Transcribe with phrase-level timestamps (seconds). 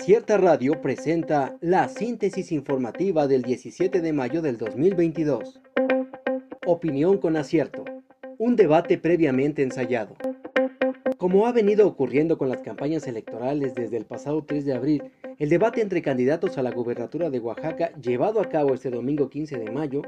[0.00, 5.60] Acierta Radio presenta la síntesis informativa del 17 de mayo del 2022.
[6.64, 7.84] Opinión con acierto.
[8.38, 10.16] Un debate previamente ensayado.
[11.18, 15.48] Como ha venido ocurriendo con las campañas electorales desde el pasado 3 de abril, el
[15.48, 19.70] debate entre candidatos a la gubernatura de Oaxaca, llevado a cabo este domingo 15 de
[19.72, 20.02] mayo,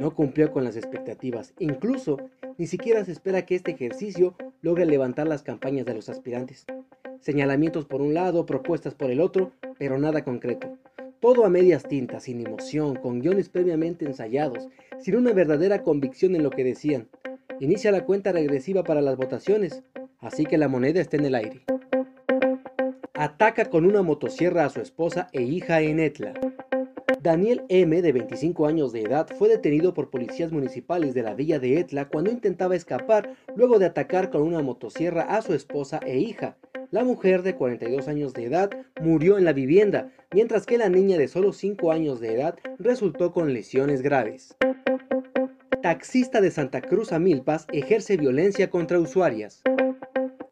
[0.00, 1.54] no cumplió con las expectativas.
[1.60, 2.18] Incluso,
[2.58, 6.66] ni siquiera se espera que este ejercicio logre levantar las campañas de los aspirantes
[7.20, 10.76] señalamientos por un lado, propuestas por el otro, pero nada concreto.
[11.20, 16.42] Todo a medias tintas, sin emoción, con guiones previamente ensayados, sin una verdadera convicción en
[16.42, 17.08] lo que decían.
[17.60, 19.82] Inicia la cuenta regresiva para las votaciones,
[20.18, 21.62] así que la moneda está en el aire.
[23.12, 26.32] Ataca con una motosierra a su esposa e hija en Etla.
[27.22, 31.58] Daniel M., de 25 años de edad, fue detenido por policías municipales de la villa
[31.58, 36.18] de Etla cuando intentaba escapar luego de atacar con una motosierra a su esposa e
[36.18, 36.56] hija,
[36.90, 41.18] la mujer de 42 años de edad murió en la vivienda, mientras que la niña
[41.18, 44.56] de solo 5 años de edad resultó con lesiones graves.
[45.82, 49.62] Taxista de Santa Cruz a Milpas ejerce violencia contra usuarias.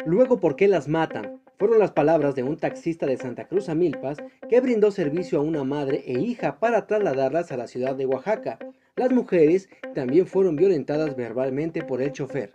[0.06, 1.40] Luego, ¿por qué las matan?
[1.58, 4.18] Fueron las palabras de un taxista de Santa Cruz a Milpas
[4.48, 8.58] que brindó servicio a una madre e hija para trasladarlas a la ciudad de Oaxaca.
[8.94, 12.52] Las mujeres también fueron violentadas verbalmente por el chofer.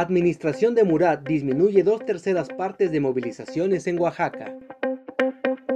[0.00, 4.56] Administración de Murat disminuye dos terceras partes de movilizaciones en Oaxaca.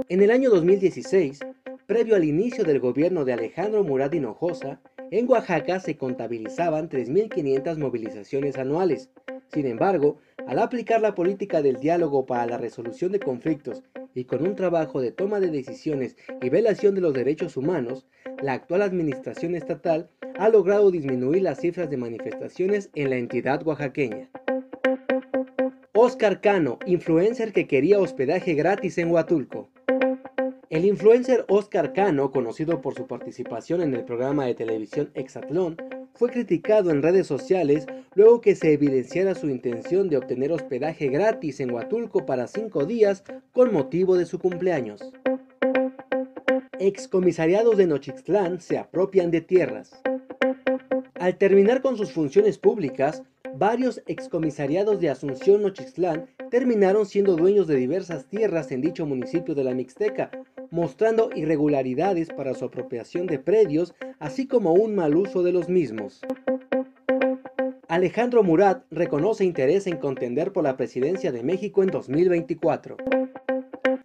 [0.07, 1.41] En el año 2016,
[1.87, 4.79] previo al inicio del gobierno de Alejandro Murat Hinojosa,
[5.11, 9.09] en Oaxaca se contabilizaban 3.500 movilizaciones anuales.
[9.51, 14.45] Sin embargo, al aplicar la política del diálogo para la resolución de conflictos y con
[14.45, 18.05] un trabajo de toma de decisiones y velación de los derechos humanos,
[18.41, 24.29] la actual administración estatal ha logrado disminuir las cifras de manifestaciones en la entidad oaxaqueña.
[25.93, 29.69] Oscar Cano, influencer que quería hospedaje gratis en Huatulco.
[30.69, 35.77] El influencer Oscar Cano, conocido por su participación en el programa de televisión Exatlón,
[36.15, 37.85] fue criticado en redes sociales
[38.15, 43.23] luego que se evidenciara su intención de obtener hospedaje gratis en Huatulco para cinco días
[43.51, 45.01] con motivo de su cumpleaños.
[46.79, 50.01] Excomisariados de Nochixtlán se apropian de tierras.
[51.15, 53.23] Al terminar con sus funciones públicas,
[53.55, 59.63] varios excomisariados de Asunción Nochixtlán terminaron siendo dueños de diversas tierras en dicho municipio de
[59.63, 60.29] la Mixteca,
[60.73, 66.21] mostrando irregularidades para su apropiación de predios, así como un mal uso de los mismos.
[67.87, 72.97] Alejandro Murat reconoce interés en contender por la presidencia de México en 2024.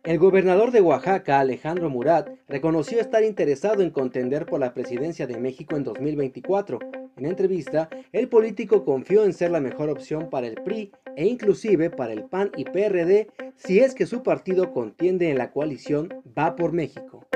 [0.04, 5.38] El gobernador de Oaxaca, Alejandro Murat, reconoció estar interesado en contender por la presidencia de
[5.38, 6.80] México en 2024,
[7.16, 11.90] en entrevista, el político confió en ser la mejor opción para el PRI e inclusive
[11.90, 16.54] para el PAN y PRD si es que su partido contiende en la coalición Va
[16.54, 17.26] por México.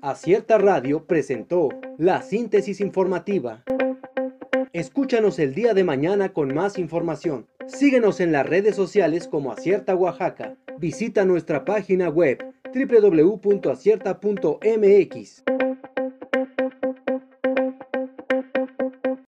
[0.00, 3.64] Acierta Radio presentó la síntesis informativa.
[4.72, 7.46] Escúchanos el día de mañana con más información.
[7.66, 10.56] Síguenos en las redes sociales como Acierta Oaxaca.
[10.78, 12.42] Visita nuestra página web
[12.72, 15.44] www.acierta.mx.